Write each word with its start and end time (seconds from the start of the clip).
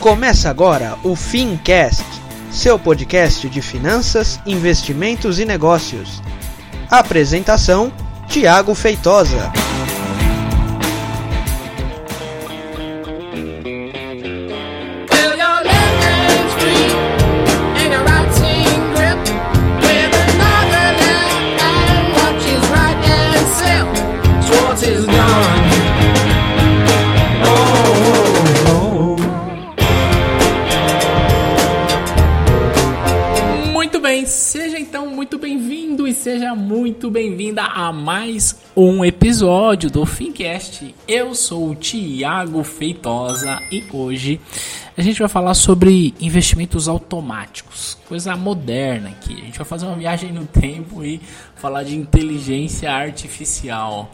Começa 0.00 0.48
agora 0.48 0.96
o 1.02 1.16
Fincast, 1.16 2.04
seu 2.52 2.78
podcast 2.78 3.48
de 3.48 3.60
finanças, 3.60 4.38
investimentos 4.46 5.40
e 5.40 5.44
negócios. 5.44 6.22
Apresentação: 6.88 7.92
Tiago 8.28 8.76
Feitosa. 8.76 9.50
A 37.78 37.92
mais 37.92 38.58
um 38.74 39.04
episódio 39.04 39.88
do 39.88 40.04
Fincast. 40.04 40.92
Eu 41.06 41.32
sou 41.32 41.70
o 41.70 41.76
Tiago 41.76 42.64
Feitosa 42.64 43.62
e 43.70 43.84
hoje 43.92 44.40
a 44.96 45.00
gente 45.00 45.20
vai 45.20 45.28
falar 45.28 45.54
sobre 45.54 46.12
investimentos 46.18 46.88
automáticos, 46.88 47.96
coisa 48.08 48.34
moderna 48.34 49.10
aqui. 49.10 49.32
A 49.32 49.44
gente 49.44 49.58
vai 49.58 49.64
fazer 49.64 49.86
uma 49.86 49.94
viagem 49.94 50.32
no 50.32 50.44
tempo 50.44 51.04
e 51.04 51.20
falar 51.54 51.84
de 51.84 51.94
inteligência 51.94 52.90
artificial. 52.90 54.12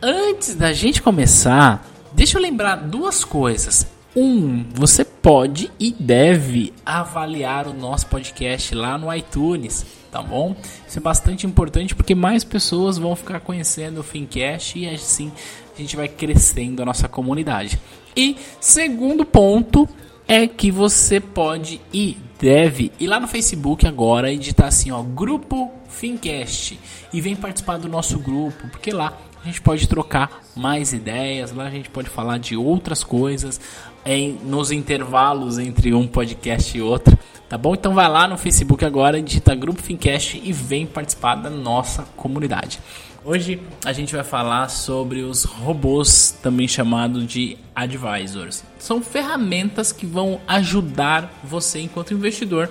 Antes 0.00 0.54
da 0.54 0.72
gente 0.72 1.02
começar, 1.02 1.84
deixa 2.12 2.38
eu 2.38 2.42
lembrar 2.42 2.76
duas 2.76 3.24
coisas. 3.24 3.88
Um, 4.14 4.64
você 4.72 5.04
pode 5.04 5.68
e 5.80 5.90
deve 5.90 6.72
avaliar 6.86 7.66
o 7.66 7.74
nosso 7.74 8.06
podcast 8.06 8.72
lá 8.72 8.96
no 8.96 9.12
iTunes, 9.12 9.84
tá 10.14 10.22
bom? 10.22 10.54
Isso 10.86 10.96
é 10.96 11.02
bastante 11.02 11.44
importante 11.44 11.92
porque 11.92 12.14
mais 12.14 12.44
pessoas 12.44 12.96
vão 12.96 13.16
ficar 13.16 13.40
conhecendo 13.40 13.98
o 13.98 14.04
Fincast 14.04 14.78
e 14.78 14.88
assim 14.88 15.32
a 15.76 15.80
gente 15.80 15.96
vai 15.96 16.06
crescendo 16.06 16.82
a 16.82 16.84
nossa 16.84 17.08
comunidade. 17.08 17.80
E 18.16 18.36
segundo 18.60 19.24
ponto 19.24 19.88
é 20.28 20.46
que 20.46 20.70
você 20.70 21.18
pode 21.18 21.80
e 21.92 22.16
deve 22.40 22.92
ir 23.00 23.08
lá 23.08 23.18
no 23.18 23.26
Facebook 23.26 23.88
agora 23.88 24.30
e 24.30 24.38
digitar 24.38 24.68
assim, 24.68 24.92
ó, 24.92 25.02
grupo 25.02 25.68
Fincast 25.88 26.78
e 27.12 27.20
vem 27.20 27.34
participar 27.34 27.78
do 27.78 27.88
nosso 27.88 28.16
grupo, 28.20 28.68
porque 28.68 28.92
lá 28.92 29.18
a 29.44 29.46
gente 29.46 29.60
pode 29.60 29.86
trocar 29.86 30.42
mais 30.56 30.94
ideias, 30.94 31.52
lá 31.52 31.66
a 31.66 31.70
gente 31.70 31.90
pode 31.90 32.08
falar 32.08 32.38
de 32.38 32.56
outras 32.56 33.04
coisas 33.04 33.60
em, 34.02 34.38
nos 34.42 34.70
intervalos 34.70 35.58
entre 35.58 35.92
um 35.92 36.06
podcast 36.06 36.76
e 36.76 36.80
outro, 36.80 37.18
tá 37.46 37.58
bom? 37.58 37.74
Então 37.74 37.92
vai 37.92 38.08
lá 38.08 38.26
no 38.26 38.38
Facebook 38.38 38.82
agora, 38.86 39.20
digita 39.20 39.54
Grupo 39.54 39.82
Fincast 39.82 40.40
e 40.42 40.50
vem 40.50 40.86
participar 40.86 41.34
da 41.34 41.50
nossa 41.50 42.04
comunidade. 42.16 42.80
Hoje 43.22 43.60
a 43.84 43.92
gente 43.92 44.14
vai 44.14 44.24
falar 44.24 44.68
sobre 44.68 45.20
os 45.20 45.44
robôs, 45.44 46.38
também 46.42 46.66
chamados 46.66 47.26
de 47.26 47.58
advisors. 47.74 48.64
São 48.78 49.02
ferramentas 49.02 49.92
que 49.92 50.06
vão 50.06 50.40
ajudar 50.48 51.30
você, 51.44 51.80
enquanto 51.80 52.14
investidor, 52.14 52.70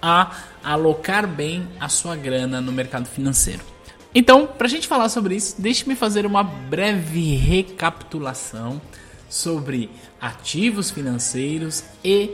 a 0.00 0.30
alocar 0.62 1.26
bem 1.26 1.68
a 1.78 1.90
sua 1.90 2.16
grana 2.16 2.62
no 2.62 2.72
mercado 2.72 3.06
financeiro. 3.06 3.73
Então, 4.14 4.46
para 4.46 4.66
a 4.66 4.70
gente 4.70 4.86
falar 4.86 5.08
sobre 5.08 5.34
isso, 5.34 5.60
deixe-me 5.60 5.96
fazer 5.96 6.24
uma 6.24 6.44
breve 6.44 7.34
recapitulação 7.34 8.80
sobre 9.28 9.90
ativos 10.20 10.90
financeiros 10.90 11.82
e 12.04 12.30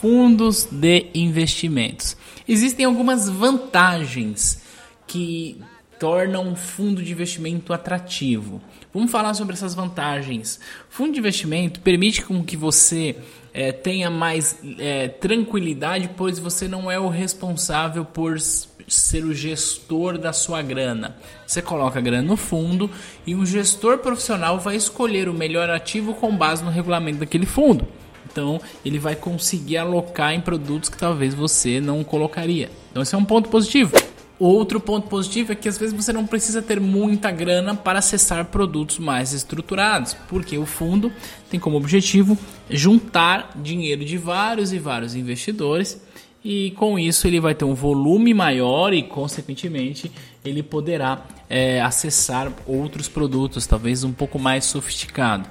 fundos 0.00 0.66
de 0.70 1.06
investimentos. 1.14 2.14
Existem 2.46 2.84
algumas 2.84 3.28
vantagens 3.28 4.62
que 5.06 5.58
tornam 5.98 6.46
um 6.48 6.56
fundo 6.56 7.02
de 7.02 7.12
investimento 7.12 7.72
atrativo. 7.72 8.60
Vamos 8.92 9.10
falar 9.10 9.32
sobre 9.32 9.54
essas 9.54 9.74
vantagens. 9.74 10.60
Fundo 10.90 11.14
de 11.14 11.20
investimento 11.20 11.80
permite 11.80 12.20
com 12.22 12.44
que 12.44 12.56
você 12.56 13.16
é, 13.54 13.72
tenha 13.72 14.10
mais 14.10 14.58
é, 14.78 15.08
tranquilidade, 15.08 16.10
pois 16.16 16.38
você 16.38 16.68
não 16.68 16.90
é 16.90 16.98
o 16.98 17.08
responsável 17.08 18.04
por 18.04 18.36
ser 18.86 19.24
o 19.24 19.34
gestor 19.34 20.18
da 20.18 20.32
sua 20.32 20.62
grana. 20.62 21.16
Você 21.46 21.62
coloca 21.62 21.98
a 21.98 22.02
grana 22.02 22.26
no 22.26 22.36
fundo 22.36 22.90
e 23.26 23.34
um 23.34 23.44
gestor 23.44 23.98
profissional 23.98 24.58
vai 24.58 24.76
escolher 24.76 25.28
o 25.28 25.34
melhor 25.34 25.70
ativo 25.70 26.14
com 26.14 26.36
base 26.36 26.62
no 26.62 26.70
regulamento 26.70 27.18
daquele 27.18 27.46
fundo. 27.46 27.86
Então, 28.30 28.60
ele 28.84 28.98
vai 28.98 29.14
conseguir 29.14 29.76
alocar 29.76 30.32
em 30.32 30.40
produtos 30.40 30.88
que 30.88 30.98
talvez 30.98 31.34
você 31.34 31.80
não 31.80 32.02
colocaria. 32.02 32.70
Então, 32.90 33.02
esse 33.02 33.14
é 33.14 33.18
um 33.18 33.24
ponto 33.24 33.48
positivo. 33.48 33.92
Outro 34.38 34.80
ponto 34.80 35.08
positivo 35.08 35.52
é 35.52 35.54
que 35.54 35.68
às 35.68 35.78
vezes 35.78 35.94
você 35.94 36.12
não 36.12 36.26
precisa 36.26 36.60
ter 36.60 36.80
muita 36.80 37.30
grana 37.30 37.76
para 37.76 38.00
acessar 38.00 38.44
produtos 38.46 38.98
mais 38.98 39.32
estruturados, 39.32 40.14
porque 40.28 40.58
o 40.58 40.66
fundo 40.66 41.12
tem 41.48 41.60
como 41.60 41.76
objetivo 41.76 42.36
juntar 42.68 43.52
dinheiro 43.54 44.04
de 44.04 44.18
vários 44.18 44.72
e 44.72 44.78
vários 44.78 45.14
investidores 45.14 46.03
e 46.44 46.72
com 46.72 46.98
isso 46.98 47.26
ele 47.26 47.40
vai 47.40 47.54
ter 47.54 47.64
um 47.64 47.74
volume 47.74 48.34
maior 48.34 48.92
e, 48.92 49.02
consequentemente, 49.02 50.12
ele 50.44 50.62
poderá 50.62 51.24
é, 51.48 51.80
acessar 51.80 52.52
outros 52.66 53.08
produtos, 53.08 53.66
talvez 53.66 54.04
um 54.04 54.12
pouco 54.12 54.38
mais 54.38 54.66
sofisticado. 54.66 55.48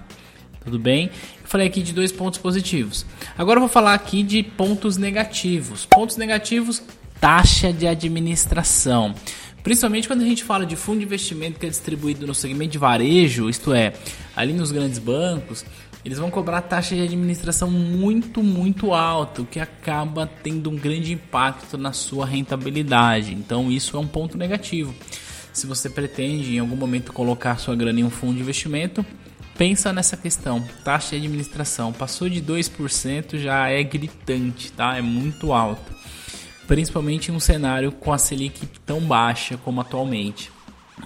Tudo 0.63 0.77
bem? 0.77 1.09
Eu 1.41 1.47
falei 1.47 1.67
aqui 1.67 1.81
de 1.81 1.93
dois 1.93 2.11
pontos 2.11 2.39
positivos. 2.39 3.05
Agora 3.35 3.57
eu 3.57 3.61
vou 3.61 3.69
falar 3.69 3.95
aqui 3.95 4.21
de 4.21 4.43
pontos 4.43 4.95
negativos. 4.95 5.85
Pontos 5.85 6.15
negativos: 6.15 6.81
taxa 7.19 7.73
de 7.73 7.87
administração. 7.87 9.15
Principalmente 9.63 10.07
quando 10.07 10.21
a 10.21 10.25
gente 10.25 10.43
fala 10.43 10.65
de 10.65 10.75
fundo 10.75 10.99
de 10.99 11.05
investimento 11.05 11.59
que 11.59 11.65
é 11.65 11.69
distribuído 11.69 12.27
no 12.27 12.35
segmento 12.35 12.71
de 12.71 12.77
varejo, 12.77 13.49
isto 13.49 13.73
é, 13.73 13.93
ali 14.35 14.53
nos 14.53 14.71
grandes 14.71 14.99
bancos, 14.99 15.65
eles 16.05 16.17
vão 16.17 16.29
cobrar 16.29 16.61
taxa 16.61 16.95
de 16.95 17.01
administração 17.01 17.71
muito, 17.71 18.43
muito 18.43 18.93
alta, 18.93 19.41
o 19.41 19.45
que 19.45 19.59
acaba 19.59 20.27
tendo 20.27 20.69
um 20.69 20.75
grande 20.75 21.13
impacto 21.13 21.77
na 21.77 21.93
sua 21.93 22.25
rentabilidade. 22.25 23.33
Então, 23.33 23.71
isso 23.71 23.95
é 23.95 23.99
um 23.99 24.07
ponto 24.07 24.37
negativo. 24.37 24.93
Se 25.53 25.65
você 25.65 25.89
pretende 25.89 26.55
em 26.55 26.59
algum 26.59 26.75
momento 26.75 27.13
colocar 27.13 27.57
sua 27.57 27.75
grana 27.75 28.01
em 28.01 28.03
um 28.03 28.09
fundo 28.09 28.35
de 28.35 28.41
investimento, 28.41 29.05
pensa 29.57 29.93
nessa 29.93 30.17
questão. 30.17 30.61
Taxa 30.83 31.11
de 31.11 31.25
administração 31.25 31.93
passou 31.93 32.27
de 32.27 32.41
2% 32.41 33.37
já 33.37 33.69
é 33.69 33.81
gritante, 33.83 34.71
tá? 34.73 34.97
É 34.97 35.01
muito 35.01 35.53
alto. 35.53 35.93
Principalmente 36.67 37.31
em 37.31 37.35
um 37.35 37.39
cenário 37.39 37.91
com 37.91 38.11
a 38.11 38.17
Selic 38.17 38.65
tão 38.85 38.99
baixa 38.99 39.57
como 39.57 39.79
atualmente, 39.79 40.51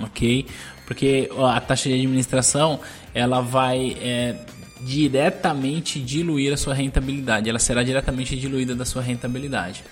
ok? 0.01 0.45
Porque 0.85 1.29
a 1.53 1.59
taxa 1.59 1.89
de 1.89 1.95
administração 1.95 2.79
ela 3.13 3.41
vai 3.41 3.97
é, 3.99 4.35
diretamente 4.81 5.99
diluir 5.99 6.53
a 6.53 6.57
sua 6.57 6.73
rentabilidade, 6.73 7.49
ela 7.49 7.59
será 7.59 7.83
diretamente 7.83 8.35
diluída 8.35 8.75
da 8.75 8.85
sua 8.85 9.01
rentabilidade. 9.01 9.83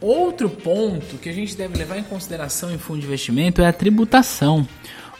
Outro 0.00 0.50
ponto 0.50 1.16
que 1.18 1.28
a 1.28 1.32
gente 1.32 1.56
deve 1.56 1.78
levar 1.78 1.98
em 1.98 2.02
consideração 2.02 2.72
em 2.72 2.78
fundo 2.78 3.00
de 3.00 3.06
investimento 3.06 3.62
é 3.62 3.66
a 3.66 3.72
tributação. 3.72 4.66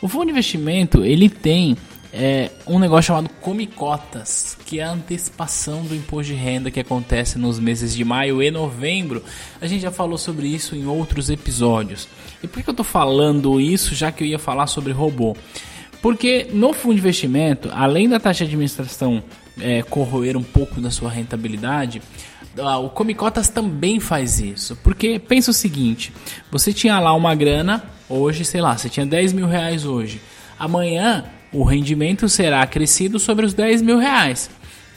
O 0.02 0.08
fundo 0.08 0.26
de 0.26 0.32
investimento 0.32 1.04
ele 1.04 1.28
tem 1.28 1.76
é, 2.12 2.50
um 2.66 2.78
negócio 2.78 3.08
chamado 3.08 3.28
comicotas, 3.40 4.56
que 4.64 4.78
é 4.78 4.84
a 4.84 4.92
antecipação 4.92 5.82
do 5.82 5.96
imposto 5.96 6.32
de 6.32 6.38
renda 6.38 6.70
que 6.70 6.78
acontece 6.78 7.38
nos 7.38 7.58
meses 7.58 7.92
de 7.92 8.04
maio 8.04 8.40
e 8.40 8.50
novembro. 8.52 9.22
A 9.60 9.66
gente 9.66 9.82
já 9.82 9.90
falou 9.90 10.16
sobre 10.16 10.46
isso 10.46 10.76
em 10.76 10.86
outros 10.86 11.28
episódios. 11.28 12.06
E 12.42 12.46
por 12.46 12.62
que 12.62 12.68
eu 12.68 12.72
estou 12.72 12.84
falando 12.84 13.60
isso 13.60 13.94
já 13.94 14.12
que 14.12 14.22
eu 14.22 14.28
ia 14.28 14.38
falar 14.38 14.68
sobre 14.68 14.92
robô? 14.92 15.36
Porque 16.04 16.48
no 16.52 16.74
fundo 16.74 16.96
de 16.96 17.00
investimento, 17.00 17.70
além 17.72 18.06
da 18.06 18.20
taxa 18.20 18.44
de 18.44 18.50
administração 18.50 19.24
é, 19.58 19.82
corroer 19.82 20.36
um 20.36 20.42
pouco 20.42 20.78
da 20.78 20.90
sua 20.90 21.08
rentabilidade, 21.08 22.02
o 22.82 22.90
Comicotas 22.90 23.48
também 23.48 23.98
faz 23.98 24.38
isso. 24.38 24.76
Porque 24.84 25.18
pensa 25.18 25.50
o 25.50 25.54
seguinte: 25.54 26.12
você 26.50 26.74
tinha 26.74 27.00
lá 27.00 27.14
uma 27.14 27.34
grana, 27.34 27.82
hoje, 28.06 28.44
sei 28.44 28.60
lá, 28.60 28.76
você 28.76 28.90
tinha 28.90 29.06
10 29.06 29.32
mil 29.32 29.46
reais 29.46 29.86
hoje. 29.86 30.20
Amanhã 30.58 31.24
o 31.50 31.64
rendimento 31.64 32.28
será 32.28 32.60
acrescido 32.60 33.18
sobre 33.18 33.46
os 33.46 33.54
10 33.54 33.80
mil 33.80 33.96
reais. 33.98 34.50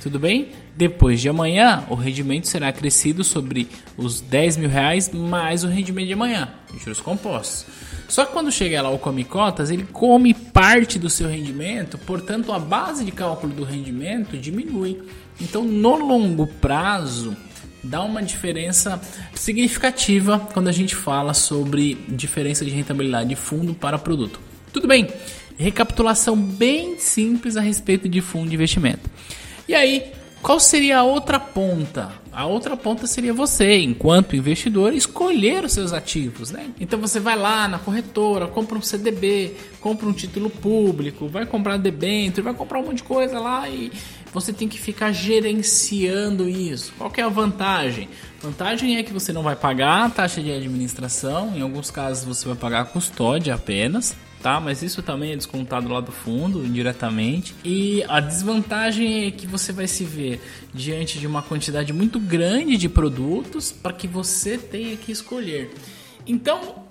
Tudo 0.04 0.20
bem? 0.20 0.50
Depois 0.76 1.22
de 1.22 1.30
amanhã, 1.30 1.86
o 1.90 1.96
rendimento 1.96 2.50
será 2.50 2.68
acrescido 2.68 3.24
sobre 3.24 3.70
os 3.96 4.20
10 4.20 4.58
mil 4.58 4.70
reais 4.70 5.10
mais 5.14 5.64
o 5.64 5.70
rendimento 5.70 6.08
de 6.08 6.14
amanhã, 6.14 6.50
juros 6.78 7.00
compostos. 7.00 7.66
Só 8.08 8.26
que 8.26 8.32
quando 8.32 8.52
chega 8.52 8.82
lá 8.82 8.90
o 8.90 8.98
come 8.98 9.24
cotas, 9.24 9.70
ele 9.70 9.86
come 9.92 10.34
parte 10.34 10.98
do 10.98 11.10
seu 11.10 11.28
rendimento, 11.28 11.98
portanto 11.98 12.52
a 12.54 12.60
base 12.60 13.04
de 13.04 13.12
cálculo 13.12 13.54
do 13.54 13.64
rendimento 13.64 14.38
diminui. 14.38 15.02
Então, 15.40 15.64
no 15.64 15.96
longo 15.96 16.48
prazo, 16.48 17.36
dá 17.84 18.02
uma 18.02 18.24
diferença 18.24 19.00
significativa 19.34 20.40
quando 20.54 20.68
a 20.68 20.72
gente 20.72 20.96
fala 20.96 21.34
sobre 21.34 21.96
diferença 22.08 22.66
de 22.66 22.72
rentabilidade 22.72 23.30
de 23.30 23.36
fundo 23.36 23.74
para 23.74 23.98
produto. 23.98 24.40
Tudo 24.72 24.88
bem? 24.88 25.08
Recapitulação 25.58 26.36
bem 26.36 27.00
simples 27.00 27.58
a 27.58 27.62
respeito 27.62 28.08
de 28.08 28.22
fundo 28.22 28.50
de 28.50 28.56
investimento. 28.56 29.10
E 29.68 29.76
aí, 29.76 30.12
qual 30.48 30.62
seria 30.62 31.00
a 31.00 31.04
outra 31.04 31.42
ponta? 31.42 32.10
A 32.32 32.46
outra 32.46 32.78
ponta 32.78 33.06
seria 33.06 33.34
você, 33.34 33.80
enquanto 33.80 34.34
investidor, 34.34 34.94
escolher 34.94 35.66
os 35.66 35.74
seus 35.74 35.92
ativos, 35.92 36.52
né? 36.52 36.70
Então 36.80 36.98
você 37.02 37.20
vai 37.20 37.38
lá 37.38 37.68
na 37.68 37.78
corretora, 37.78 38.48
compra 38.48 38.78
um 38.78 38.82
CDB, 38.82 39.58
compra 39.82 40.08
um 40.08 40.14
título 40.14 40.50
público, 40.50 41.28
vai 41.28 41.46
comprar 41.46 41.76
debênture, 41.76 42.42
vai 42.42 42.54
comprar 42.54 42.80
um 42.80 42.84
monte 42.84 42.98
de 42.98 43.04
coisa 43.04 43.42
lá 43.42 43.68
e 43.68 43.92
você 44.34 44.54
tem 44.54 44.68
que 44.68 44.80
ficar 44.80 45.12
gerenciando 45.12 46.48
isso. 46.48 46.94
Qual 46.98 47.12
é 47.16 47.22
a 47.22 47.30
vantagem? 47.30 48.10
Vantagem 48.42 48.98
é 48.98 49.04
que 49.04 49.12
você 49.12 49.34
não 49.34 49.44
vai 49.44 49.56
pagar 49.56 50.06
a 50.06 50.10
taxa 50.10 50.42
de 50.42 50.52
administração, 50.52 51.54
em 51.56 51.62
alguns 51.62 51.90
casos 51.90 52.24
você 52.24 52.48
vai 52.48 52.58
pagar 52.58 52.82
a 52.82 52.86
custódia 52.86 53.56
apenas, 53.56 54.16
tá? 54.42 54.60
Mas 54.60 54.84
isso 54.84 55.02
também 55.02 55.32
é 55.32 55.36
descontado 55.36 55.90
lá 55.90 56.00
do 56.00 56.12
fundo, 56.12 56.64
indiretamente. 56.64 57.56
E 57.64 58.04
a 58.08 58.20
desvantagem 58.20 59.26
é 59.26 59.32
que 59.32 59.48
você 59.48 59.74
vai 59.74 59.88
se 59.88 60.04
ver 60.04 60.42
diante 60.74 61.20
de 61.20 61.26
uma 61.26 61.42
quantidade 61.42 61.92
muito 61.92 62.20
grande 62.20 62.78
de 62.78 62.88
produtos 62.88 63.72
para 63.72 63.94
que 63.94 64.08
você 64.08 64.58
tenha 64.58 64.96
que 64.96 65.12
escolher. 65.12 65.72
Então, 66.28 66.88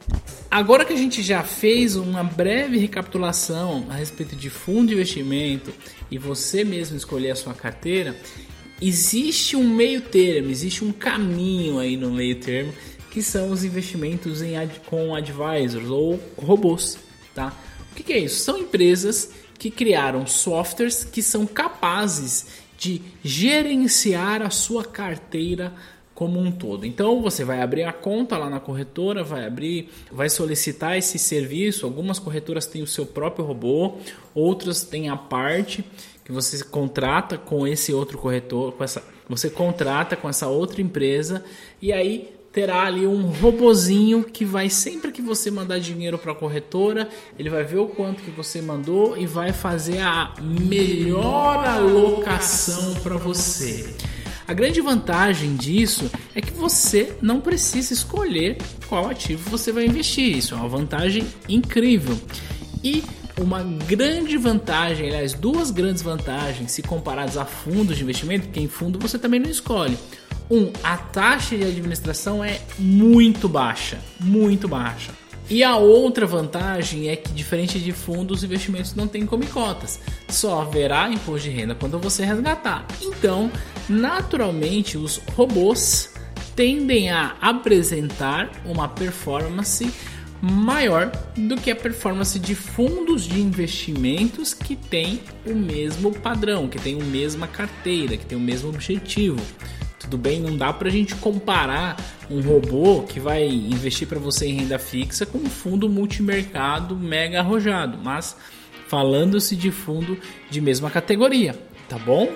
agora 0.51 0.85
que 0.85 0.93
a 0.95 0.97
gente 0.97 1.23
já 1.23 1.43
fez 1.43 1.95
uma 1.95 2.25
breve 2.25 2.79
recapitulação 2.79 3.87
a 3.91 3.95
respeito 3.95 4.35
de 4.35 4.49
fundo 4.49 4.89
de 4.89 4.95
investimento 4.95 5.73
e 6.11 6.17
você 6.17 6.65
mesmo 6.65 6.97
escolher 6.97 7.33
a 7.33 7.37
sua 7.37 7.53
carteira, 7.53 8.17
existe 8.81 9.55
um 9.55 9.69
meio 9.69 10.01
termo, 10.01 10.51
existe 10.51 10.83
um 10.83 10.93
caminho 10.93 11.79
aí 11.79 11.97
no 11.97 12.11
meio 12.11 12.41
termo 12.41 12.73
que 13.11 13.23
são 13.23 13.51
os 13.51 13.65
investimentos 13.65 14.43
em 14.43 14.57
ad, 14.57 14.81
com 14.87 15.15
advisors 15.15 15.89
ou 15.89 16.21
robôs, 16.37 16.99
tá? 17.35 17.53
O 17.93 17.95
que, 17.95 18.03
que 18.03 18.13
é 18.13 18.19
isso? 18.19 18.45
São 18.45 18.59
empresas 18.59 19.31
que 19.59 19.71
criaram 19.71 20.27
softwares 20.27 21.03
que 21.03 21.23
são 21.23 21.47
capazes 21.47 22.47
de 22.79 23.01
gerenciar 23.25 24.43
a 24.43 24.51
sua 24.51 24.85
carteira 24.85 25.73
como 26.17 26.41
um 26.41 26.51
todo. 26.51 26.87
Então 26.87 27.21
você 27.21 27.45
vai 27.45 27.61
abrir 27.61 27.85
a 27.85 27.93
conta 27.93 28.39
lá 28.39 28.49
na 28.49 28.59
corretora, 28.59 29.23
vai 29.23 29.47
abrir, 29.47 29.91
vai 30.11 30.31
solicitar 30.31 30.97
esse 30.97 31.19
serviço. 31.19 31.85
Algumas 31.85 32.19
corretoras 32.19 32.67
têm 32.67 32.83
o 32.83 32.87
seu 32.87 33.05
próprio 33.05 33.45
robô, 33.45 33.99
outras 34.35 34.83
têm 34.83 35.11
a 35.11 35.17
parte 35.17 35.85
que 36.25 36.33
você 36.33 36.65
contrata 36.65 37.37
com 37.37 37.69
esse 37.69 37.93
outro 37.93 38.17
corretor, 38.17 38.73
com 38.73 38.83
essa, 38.83 39.05
você 39.29 39.51
contrata 39.51 40.17
com 40.17 40.29
essa 40.29 40.49
outra 40.49 40.81
empresa 40.81 41.45
e 41.81 41.93
aí 41.93 42.35
terá 42.51 42.85
ali 42.85 43.07
um 43.07 43.27
robozinho 43.27 44.25
que 44.25 44.43
vai 44.43 44.71
sempre 44.71 45.13
que 45.13 45.21
você 45.21 45.51
mandar 45.51 45.79
dinheiro 45.79 46.17
para 46.17 46.33
a 46.33 46.35
corretora, 46.35 47.11
ele 47.39 47.51
vai 47.51 47.63
ver 47.63 47.77
o 47.77 47.89
quanto 47.89 48.23
que 48.23 48.31
você 48.31 48.63
mandou 48.63 49.19
e 49.19 49.27
vai 49.27 49.53
fazer 49.53 49.99
a 49.99 50.33
melhor 50.41 51.63
alocação 51.63 52.95
para 53.03 53.19
você. 53.19 53.95
A 54.49 54.55
grande 54.55 54.81
vantagem 54.81 55.57
disso 55.57 56.09
é 56.33 56.41
que 56.41 56.53
você 56.53 57.17
não 57.21 57.41
precisa 57.41 57.93
escolher 57.93 58.59
qual 58.89 59.11
ativo 59.11 59.51
você 59.51 59.73
vai 59.73 59.87
investir. 59.87 60.37
Isso 60.37 60.55
é 60.55 60.57
uma 60.57 60.69
vantagem 60.69 61.27
incrível. 61.49 62.17
E 62.85 63.03
uma 63.41 63.63
grande 63.63 64.37
vantagem, 64.37 65.09
aliás, 65.09 65.33
duas 65.33 65.73
grandes 65.73 66.01
vantagens 66.01 66.71
se 66.71 66.81
comparadas 66.81 67.37
a 67.37 67.45
fundos 67.45 67.97
de 67.97 68.05
investimento, 68.05 68.47
porque 68.47 68.61
em 68.61 68.69
fundo 68.69 69.01
você 69.01 69.19
também 69.19 69.41
não 69.41 69.51
escolhe. 69.51 69.99
Um, 70.49 70.71
a 70.85 70.97
taxa 70.97 71.57
de 71.57 71.65
administração 71.65 72.45
é 72.45 72.61
muito 72.79 73.49
baixa, 73.49 73.99
muito 74.21 74.69
baixa. 74.69 75.11
E 75.51 75.63
a 75.63 75.77
outra 75.77 76.27
vantagem 76.27 77.09
é 77.09 77.17
que, 77.17 77.33
diferente 77.33 77.79
de 77.79 77.93
fundos, 77.93 78.39
os 78.39 78.45
investimentos 78.45 78.95
não 78.95 79.07
têm 79.07 79.25
comicotas. 79.27 80.01
Só 80.29 80.63
haverá 80.63 81.09
imposto 81.09 81.49
de 81.49 81.55
renda 81.55 81.75
quando 81.75 81.99
você 81.99 82.25
resgatar. 82.25 82.85
Então, 83.01 83.51
naturalmente, 83.89 84.97
os 84.97 85.19
robôs 85.35 86.15
tendem 86.55 87.11
a 87.11 87.37
apresentar 87.41 88.51
uma 88.65 88.89
performance 88.89 89.93
maior 90.41 91.11
do 91.37 91.57
que 91.57 91.71
a 91.71 91.77
performance 91.77 92.39
de 92.39 92.55
fundos 92.55 93.25
de 93.25 93.41
investimentos 93.41 94.53
que 94.55 94.77
têm 94.77 95.21
o 95.45 95.55
mesmo 95.55 96.13
padrão, 96.13 96.69
que 96.69 96.79
têm 96.79 97.01
a 97.01 97.05
mesma 97.05 97.47
carteira, 97.47 98.17
que 98.17 98.27
têm 98.27 98.39
o 98.39 98.41
mesmo 98.41 98.69
objetivo. 98.69 99.41
Tudo 99.99 100.19
bem, 100.19 100.41
não 100.41 100.57
dá 100.57 100.73
para 100.73 100.89
a 100.89 100.93
gente 100.93 101.15
comparar 101.17 101.97
um 102.31 102.41
robô 102.41 103.03
que 103.03 103.19
vai 103.19 103.47
investir 103.47 104.07
para 104.07 104.19
você 104.19 104.47
em 104.47 104.61
renda 104.61 104.79
fixa 104.79 105.27
com 105.27 105.39
um 105.39 105.51
fundo 105.51 105.89
multimercado 105.89 106.95
mega 106.95 107.41
arrojado, 107.41 107.99
mas 108.03 108.37
falando-se 108.87 109.57
de 109.57 109.71
fundo 109.71 110.19
de 110.49 110.61
mesma 110.61 110.91
categoria, 110.91 111.59
tá 111.89 111.99
bom? 111.99 112.31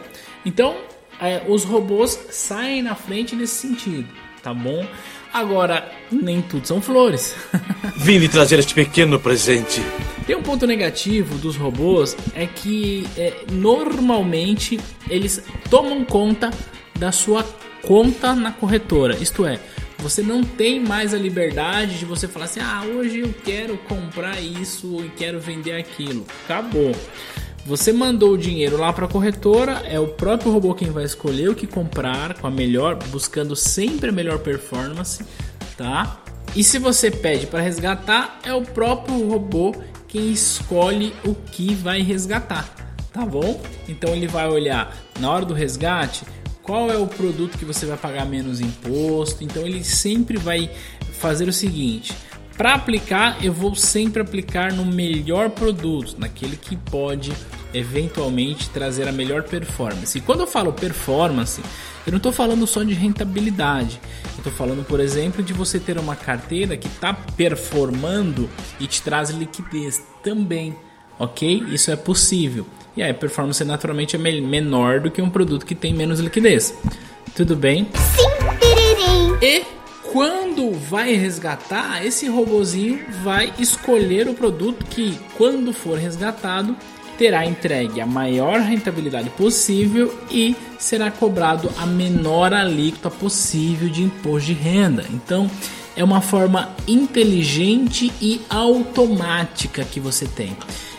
Então, 0.45 0.75
é, 1.21 1.43
os 1.47 1.65
robôs 1.65 2.19
saem 2.31 2.83
na 2.83 2.95
frente 2.95 3.37
nesse 3.37 3.55
sentido, 3.55 4.09
tá 4.43 4.55
bom? 4.55 4.87
Agora, 5.33 5.89
nem 6.11 6.43
tudo 6.43 6.67
são 6.67 6.81
flores. 6.83 7.37
Vim 7.97 8.19
lhe 8.19 8.29
trazer 8.29 8.59
este 8.59 8.75
pequeno 8.75 9.21
presente. 9.21 9.81
Tem 10.27 10.35
um 10.35 10.43
ponto 10.43 10.67
negativo 10.67 11.39
dos 11.39 11.57
robôs 11.57 12.17
é 12.35 12.47
que 12.47 13.07
é, 13.17 13.45
normalmente 13.53 14.81
eles 15.09 15.43
tomam 15.69 16.05
conta 16.05 16.51
da 16.99 17.13
sua 17.13 17.45
conta 17.83 18.35
na 18.35 18.51
corretora. 18.51 19.17
Isto 19.17 19.47
é, 19.47 19.61
você 19.99 20.23
não 20.23 20.43
tem 20.43 20.81
mais 20.81 21.15
a 21.15 21.19
liberdade 21.19 21.99
de 21.99 22.05
você 22.05 22.27
falar 22.27 22.47
assim: 22.47 22.61
ah, 22.61 22.83
hoje 22.85 23.21
eu 23.21 23.35
quero 23.45 23.77
comprar 23.79 24.41
isso 24.41 25.05
e 25.05 25.09
quero 25.11 25.39
vender 25.39 25.73
aquilo. 25.73 26.27
Acabou. 26.45 26.95
Você 27.67 27.93
mandou 27.93 28.33
o 28.33 28.39
dinheiro 28.39 28.79
lá 28.79 28.93
para 28.93 29.05
a 29.05 29.09
corretora, 29.09 29.83
é 29.85 30.01
o 30.01 30.09
próprio 30.09 30.51
robô 30.51 30.75
quem 30.75 30.91
vai 30.91 31.05
escolher 31.05 31.51
o 31.51 31.55
que 31.55 31.67
comprar 31.67 32.35
com 32.35 32.47
a 32.47 32.51
melhor, 32.51 32.97
buscando 33.09 33.55
sempre 33.55 34.09
a 34.09 34.13
melhor 34.13 34.39
performance, 34.39 35.23
tá? 35.77 36.23
E 36.57 36.65
se 36.65 36.79
você 36.79 37.11
pede 37.11 37.47
para 37.47 37.61
resgatar, 37.61 38.41
é 38.43 38.53
o 38.53 38.63
próprio 38.63 39.29
robô 39.29 39.75
quem 40.09 40.33
escolhe 40.33 41.15
o 41.25 41.35
que 41.35 41.75
vai 41.75 42.03
resgatar, 42.03 42.69
tá 43.13 43.25
bom? 43.25 43.63
Então 43.89 44.13
ele 44.15 44.27
vai 44.27 44.49
olhar 44.49 44.97
na 45.21 45.31
hora 45.31 45.45
do 45.45 45.55
resgate 45.55 46.25
qual 46.63 46.91
é 46.91 46.97
o 46.97 47.07
produto 47.07 47.57
que 47.57 47.65
você 47.65 47.87
vai 47.87 47.97
pagar 47.97 48.27
menos 48.27 48.61
imposto. 48.61 49.45
Então 49.45 49.67
ele 49.67 49.85
sempre 49.85 50.37
vai 50.37 50.71
fazer 51.13 51.49
o 51.49 51.53
seguinte: 51.53 52.17
para 52.61 52.75
aplicar, 52.75 53.43
eu 53.43 53.55
vou 53.55 53.75
sempre 53.75 54.21
aplicar 54.21 54.71
no 54.71 54.85
melhor 54.85 55.49
produto, 55.49 56.17
naquele 56.19 56.59
que 56.59 56.77
pode 56.77 57.33
eventualmente 57.73 58.69
trazer 58.69 59.09
a 59.09 59.13
melhor 59.13 59.45
performance. 59.45 60.19
E 60.19 60.21
quando 60.21 60.41
eu 60.41 60.47
falo 60.47 60.71
performance, 60.71 61.63
eu 62.07 62.11
não 62.11 62.19
estou 62.19 62.31
falando 62.31 62.67
só 62.67 62.83
de 62.83 62.93
rentabilidade. 62.93 63.99
Eu 64.35 64.39
estou 64.41 64.53
falando, 64.53 64.85
por 64.85 65.01
exemplo, 65.01 65.43
de 65.43 65.55
você 65.55 65.81
ter 65.81 65.97
uma 65.97 66.15
carteira 66.15 66.77
que 66.77 66.87
está 66.87 67.15
performando 67.15 68.47
e 68.79 68.87
te 68.87 69.01
traz 69.01 69.31
liquidez 69.31 70.05
também, 70.23 70.77
ok? 71.19 71.65
Isso 71.71 71.91
é 71.91 71.97
possível. 71.97 72.67
E 72.95 73.03
aí 73.03 73.11
a 73.11 73.15
performance 73.15 73.65
naturalmente 73.65 74.17
é 74.17 74.19
menor 74.19 75.01
do 75.01 75.11
que 75.11 75.23
um 75.23 75.31
produto 75.31 75.65
que 75.65 75.75
tem 75.75 75.95
menos 75.95 76.21
liquidez. 76.21 76.75
Tudo 77.35 77.57
bem? 77.57 77.89
Sim, 77.95 78.29
piririm. 78.61 79.39
E 79.41 79.80
quando 80.13 80.73
vai 80.73 81.15
resgatar, 81.15 82.05
esse 82.05 82.29
robozinho 82.29 83.01
vai 83.23 83.53
escolher 83.59 84.29
o 84.29 84.35
produto 84.35 84.85
que, 84.87 85.19
quando 85.37 85.73
for 85.73 85.97
resgatado, 85.97 86.77
terá 87.17 87.47
entregue 87.47 88.01
a 88.01 88.07
maior 88.07 88.61
rentabilidade 88.61 89.31
possível 89.31 90.13
e 90.31 90.57
será 90.79 91.11
cobrado 91.11 91.71
a 91.79 91.87
menor 91.87 92.53
alíquota 92.53 93.11
possível 93.11 93.89
de 93.89 94.03
imposto 94.03 94.47
de 94.49 94.53
renda. 94.53 95.05
Então, 95.11 95.49
é 95.97 96.03
uma 96.03 96.21
forma 96.21 96.75
inteligente 96.89 98.13
e 98.21 98.41
automática 98.49 99.85
que 99.85 100.01
você 100.01 100.27
tem. 100.27 100.57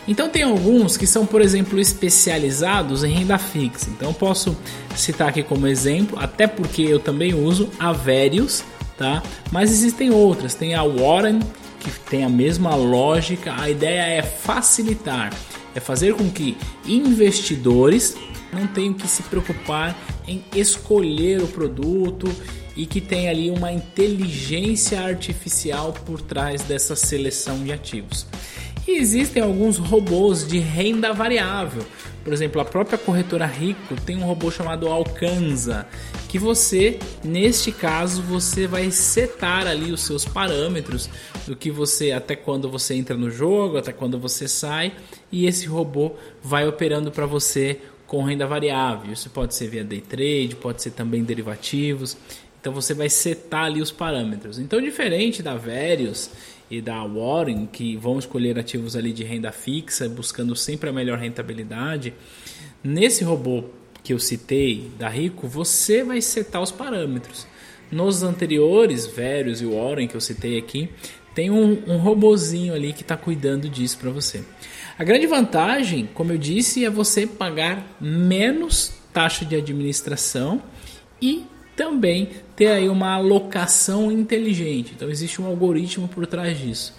Então 0.07 0.29
tem 0.29 0.43
alguns 0.43 0.97
que 0.97 1.05
são, 1.05 1.25
por 1.25 1.41
exemplo, 1.41 1.79
especializados 1.79 3.03
em 3.03 3.13
renda 3.13 3.37
fixa. 3.37 3.89
Então 3.89 4.13
posso 4.13 4.57
citar 4.95 5.29
aqui 5.29 5.43
como 5.43 5.67
exemplo, 5.67 6.19
até 6.19 6.47
porque 6.47 6.81
eu 6.81 6.99
também 6.99 7.33
uso 7.33 7.69
a 7.79 7.91
Verius, 7.91 8.63
tá? 9.01 9.23
Mas 9.51 9.71
existem 9.71 10.11
outras, 10.11 10.53
tem 10.53 10.75
a 10.75 10.83
Warren 10.83 11.39
que 11.79 11.89
tem 12.11 12.23
a 12.23 12.29
mesma 12.29 12.75
lógica. 12.75 13.55
A 13.59 13.67
ideia 13.67 14.01
é 14.01 14.21
facilitar 14.21 15.33
é 15.73 15.79
fazer 15.79 16.13
com 16.13 16.29
que 16.29 16.55
investidores 16.85 18.15
não 18.53 18.67
tenham 18.67 18.93
que 18.93 19.07
se 19.07 19.23
preocupar 19.23 19.97
em 20.27 20.43
escolher 20.53 21.41
o 21.41 21.47
produto 21.47 22.29
e 22.75 22.85
que 22.85 23.01
tenha 23.01 23.31
ali 23.31 23.49
uma 23.49 23.71
inteligência 23.71 25.01
artificial 25.01 25.93
por 26.05 26.21
trás 26.21 26.61
dessa 26.61 26.95
seleção 26.95 27.63
de 27.63 27.71
ativos. 27.71 28.27
E 28.87 28.97
existem 28.97 29.41
alguns 29.41 29.77
robôs 29.77 30.45
de 30.45 30.59
renda 30.59 31.13
variável. 31.13 31.85
Por 32.23 32.31
exemplo, 32.33 32.61
a 32.61 32.65
própria 32.65 32.97
corretora 32.97 33.45
Rico 33.45 33.95
tem 34.05 34.17
um 34.17 34.25
robô 34.25 34.51
chamado 34.51 34.87
Alcanza, 34.87 35.87
que 36.29 36.37
você, 36.37 36.99
neste 37.23 37.71
caso, 37.71 38.21
você 38.21 38.67
vai 38.67 38.91
setar 38.91 39.65
ali 39.65 39.91
os 39.91 40.01
seus 40.01 40.23
parâmetros 40.23 41.09
do 41.47 41.55
que 41.55 41.71
você 41.71 42.11
até 42.11 42.35
quando 42.35 42.69
você 42.69 42.93
entra 42.93 43.17
no 43.17 43.31
jogo, 43.31 43.77
até 43.77 43.91
quando 43.91 44.19
você 44.19 44.47
sai, 44.47 44.93
e 45.31 45.47
esse 45.47 45.65
robô 45.65 46.13
vai 46.43 46.67
operando 46.67 47.11
para 47.11 47.25
você 47.25 47.79
com 48.05 48.23
renda 48.23 48.45
variável. 48.45 49.11
Isso 49.11 49.29
pode 49.29 49.55
ser 49.55 49.67
via 49.69 49.83
day 49.83 50.01
trade, 50.01 50.55
pode 50.59 50.81
ser 50.81 50.91
também 50.91 51.23
derivativos. 51.23 52.17
Então 52.59 52.71
você 52.71 52.93
vai 52.93 53.09
setar 53.09 53.65
ali 53.65 53.81
os 53.81 53.89
parâmetros. 53.89 54.59
Então, 54.59 54.79
diferente 54.79 55.41
da 55.41 55.55
Verius 55.55 56.29
e 56.71 56.81
da 56.81 57.03
Warren, 57.03 57.67
que 57.67 57.97
vão 57.97 58.17
escolher 58.17 58.57
ativos 58.57 58.95
ali 58.95 59.11
de 59.11 59.25
renda 59.25 59.51
fixa, 59.51 60.07
buscando 60.07 60.55
sempre 60.55 60.89
a 60.89 60.93
melhor 60.93 61.19
rentabilidade, 61.19 62.13
nesse 62.81 63.25
robô 63.25 63.65
que 64.01 64.13
eu 64.13 64.19
citei 64.19 64.89
da 64.97 65.09
Rico, 65.09 65.47
você 65.47 66.01
vai 66.03 66.21
setar 66.21 66.61
os 66.61 66.71
parâmetros. 66.71 67.45
Nos 67.91 68.23
anteriores, 68.23 69.05
Verius 69.05 69.59
e 69.59 69.65
Warren 69.65 70.07
que 70.07 70.15
eu 70.15 70.21
citei 70.21 70.57
aqui, 70.57 70.89
tem 71.35 71.51
um, 71.51 71.83
um 71.87 71.97
robozinho 71.97 72.73
ali 72.73 72.93
que 72.93 73.01
está 73.01 73.17
cuidando 73.17 73.69
disso 73.69 73.97
para 73.97 74.09
você. 74.09 74.41
A 74.97 75.03
grande 75.03 75.27
vantagem, 75.27 76.09
como 76.13 76.31
eu 76.31 76.37
disse, 76.37 76.85
é 76.85 76.89
você 76.89 77.27
pagar 77.27 77.97
menos 77.99 78.93
taxa 79.11 79.43
de 79.43 79.57
administração 79.57 80.61
e 81.21 81.45
também 81.75 82.29
ter 82.61 82.67
aí 82.67 82.87
uma 82.87 83.15
alocação 83.15 84.11
inteligente. 84.11 84.93
Então 84.95 85.09
existe 85.09 85.41
um 85.41 85.47
algoritmo 85.47 86.07
por 86.07 86.27
trás 86.27 86.59
disso. 86.59 86.93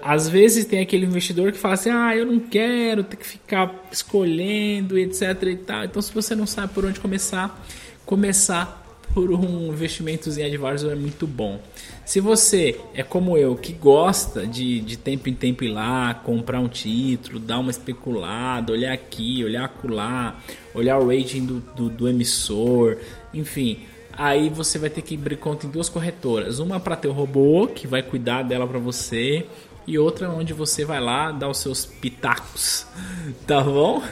Às 0.00 0.28
vezes 0.28 0.64
tem 0.64 0.78
aquele 0.78 1.06
investidor 1.06 1.50
que 1.50 1.58
fala 1.58 1.74
assim: 1.74 1.90
"Ah, 1.90 2.16
eu 2.16 2.24
não 2.24 2.38
quero 2.38 3.02
ter 3.02 3.16
que 3.16 3.26
ficar 3.26 3.74
escolhendo, 3.90 4.96
etc 4.96 5.42
e 5.42 5.56
tal". 5.56 5.84
Então 5.86 6.00
se 6.00 6.14
você 6.14 6.36
não 6.36 6.46
sabe 6.46 6.72
por 6.72 6.84
onde 6.84 7.00
começar, 7.00 7.60
começar 8.06 8.86
por 9.12 9.32
um 9.32 9.72
investimento 9.72 10.30
em 10.30 10.44
advisor 10.44 10.92
é 10.92 10.94
muito 10.94 11.26
bom. 11.26 11.60
Se 12.04 12.20
você 12.20 12.78
é 12.94 13.02
como 13.02 13.36
eu, 13.36 13.56
que 13.56 13.72
gosta 13.72 14.46
de, 14.46 14.80
de 14.80 14.96
tempo 14.96 15.28
em 15.28 15.34
tempo 15.34 15.64
ir 15.64 15.70
lá, 15.70 16.14
comprar 16.14 16.60
um 16.60 16.68
título, 16.68 17.40
dar 17.40 17.58
uma 17.58 17.72
especulada, 17.72 18.72
olhar 18.72 18.92
aqui, 18.92 19.42
olhar 19.42 19.64
acolá, 19.64 20.38
olhar 20.72 20.96
o 20.98 21.08
rating 21.08 21.44
do, 21.44 21.58
do, 21.74 21.88
do 21.88 22.08
emissor, 22.08 22.98
enfim, 23.34 23.80
aí 24.18 24.50
você 24.50 24.78
vai 24.78 24.90
ter 24.90 25.00
que 25.00 25.14
abrir 25.14 25.36
conta 25.36 25.66
em 25.66 25.70
duas 25.70 25.88
corretoras. 25.88 26.58
Uma 26.58 26.80
para 26.80 26.96
ter 26.96 27.06
o 27.06 27.12
robô, 27.12 27.68
que 27.68 27.86
vai 27.86 28.02
cuidar 28.02 28.42
dela 28.42 28.66
para 28.66 28.80
você, 28.80 29.46
e 29.86 29.96
outra 29.96 30.28
onde 30.28 30.52
você 30.52 30.84
vai 30.84 31.00
lá 31.00 31.30
dar 31.30 31.48
os 31.48 31.58
seus 31.58 31.86
pitacos, 31.86 32.84
tá 33.46 33.62
bom? 33.62 34.02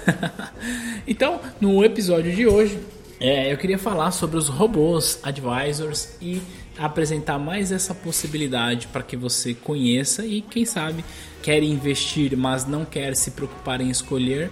então, 1.07 1.41
no 1.61 1.85
episódio 1.85 2.33
de 2.33 2.47
hoje, 2.47 2.79
é, 3.19 3.53
eu 3.53 3.59
queria 3.59 3.79
falar 3.79 4.13
sobre 4.13 4.37
os 4.37 4.49
robôs 4.49 5.19
advisors 5.23 6.17
e 6.23 6.41
apresentar 6.79 7.39
mais 7.39 7.73
essa 7.73 7.95
possibilidade 7.95 8.87
para 8.89 9.03
que 9.03 9.17
você 9.17 9.55
conheça 9.55 10.25
e 10.25 10.41
quem 10.43 10.65
sabe 10.65 11.05
quer 11.43 11.63
investir, 11.63 12.37
mas 12.37 12.67
não 12.67 12.85
quer 12.85 13.17
se 13.17 13.31
preocupar 13.31 13.81
em 13.81 13.89
escolher, 13.91 14.51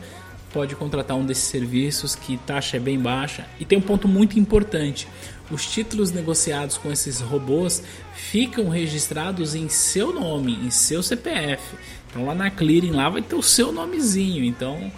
pode 0.54 0.76
contratar 0.76 1.16
um 1.16 1.26
desses 1.26 1.44
serviços 1.44 2.14
que 2.14 2.36
taxa 2.38 2.76
é 2.76 2.80
bem 2.80 2.98
baixa. 2.98 3.44
E 3.58 3.64
tem 3.64 3.76
um 3.76 3.82
ponto 3.82 4.06
muito 4.06 4.38
importante: 4.38 5.08
os 5.50 5.66
títulos 5.66 6.10
negociados 6.10 6.78
com 6.78 6.90
esses 6.90 7.20
robôs 7.20 7.82
ficam 8.14 8.68
registrados 8.68 9.54
em 9.54 9.68
seu 9.68 10.12
nome, 10.12 10.54
em 10.54 10.70
seu 10.70 11.02
CPF. 11.02 11.62
Então 12.10 12.24
lá 12.24 12.34
na 12.34 12.50
clearing 12.50 12.92
lá 12.92 13.08
vai 13.08 13.22
ter 13.22 13.34
o 13.34 13.42
seu 13.42 13.72
nomezinho. 13.72 14.44
Então 14.44 14.90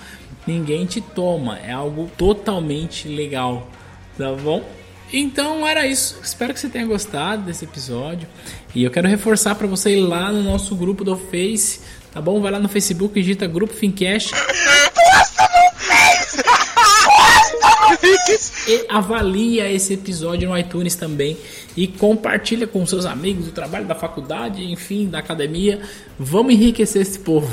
ninguém 0.47 0.87
te 0.87 1.00
toma. 1.00 1.59
É 1.59 1.73
algo 1.73 2.11
totalmente 2.17 3.09
legal, 3.09 3.69
tá 4.17 4.33
bom? 4.33 4.65
Então 5.12 5.67
era 5.67 5.87
isso. 5.87 6.19
Espero 6.23 6.53
que 6.53 6.61
você 6.61 6.69
tenha 6.69 6.87
gostado 6.87 7.43
desse 7.43 7.65
episódio. 7.65 8.29
E 8.75 8.85
eu 8.85 8.91
quero 8.91 9.09
reforçar 9.09 9.55
para 9.55 9.67
você 9.67 9.97
ir 9.97 10.00
lá 10.00 10.33
no 10.33 10.43
nosso 10.43 10.75
grupo 10.75 11.05
do 11.05 11.17
Face, 11.17 11.81
tá 12.12 12.21
bom? 12.21 12.41
Vai 12.41 12.53
lá 12.53 12.59
no 12.59 12.69
Facebook, 12.69 13.15
digita 13.15 13.47
Grupo 13.47 13.73
Fincast. 13.73 14.33
E 18.69 18.87
avalia 18.89 19.71
esse 19.71 19.95
episódio 19.95 20.49
no 20.49 20.59
iTunes 20.59 20.97
também 20.97 21.37
e 21.77 21.87
compartilha 21.87 22.67
com 22.67 22.85
seus 22.87 23.05
amigos 23.05 23.47
do 23.47 23.53
trabalho, 23.53 23.85
da 23.85 23.95
faculdade, 23.95 24.65
enfim, 24.65 25.09
da 25.09 25.19
academia. 25.19 25.81
Vamos 26.19 26.55
enriquecer 26.55 27.03
esse 27.03 27.19
povo. 27.19 27.49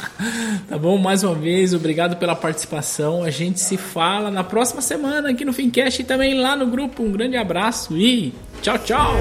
tá 0.68 0.78
bom? 0.78 0.96
Mais 0.96 1.24
uma 1.24 1.34
vez, 1.34 1.74
obrigado 1.74 2.16
pela 2.16 2.36
participação. 2.36 3.24
A 3.24 3.30
gente 3.30 3.60
se 3.60 3.76
fala 3.76 4.30
na 4.30 4.44
próxima 4.44 4.80
semana 4.80 5.30
aqui 5.30 5.44
no 5.44 5.52
Fincast 5.52 6.00
e 6.00 6.04
também 6.04 6.34
lá 6.40 6.56
no 6.56 6.66
grupo. 6.66 7.02
Um 7.02 7.12
grande 7.12 7.36
abraço 7.36 7.96
e 7.96 8.32
tchau, 8.62 8.78
tchau. 8.78 9.16